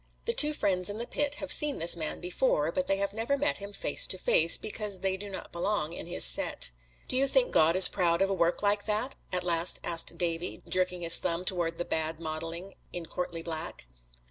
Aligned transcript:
The 0.25 0.33
two 0.33 0.51
friends 0.53 0.89
in 0.89 0.97
the 0.97 1.05
pit 1.05 1.35
have 1.35 1.51
seen 1.51 1.77
this 1.77 1.95
man 1.95 2.21
before, 2.21 2.71
but 2.71 2.87
they 2.87 2.97
have 2.97 3.13
never 3.13 3.37
met 3.37 3.57
him 3.57 3.71
face 3.71 4.07
to 4.07 4.17
face, 4.17 4.57
because 4.57 4.97
they 5.01 5.15
do 5.15 5.29
not 5.29 5.51
belong 5.51 5.91
to 5.91 6.03
his 6.05 6.25
set. 6.25 6.71
"Do 7.07 7.15
you 7.15 7.27
think 7.27 7.51
God 7.51 7.75
is 7.75 7.87
proud 7.87 8.19
of 8.23 8.29
a 8.31 8.33
work 8.33 8.63
like 8.63 8.85
that?" 8.87 9.13
at 9.31 9.43
last 9.43 9.79
asked 9.83 10.17
Davy, 10.17 10.63
jerking 10.67 11.01
his 11.01 11.17
thumb 11.17 11.45
toward 11.45 11.77
the 11.77 11.85
bad 11.85 12.19
modeling 12.19 12.73
in 12.91 13.05
courtly 13.05 13.43
black. 13.43 13.85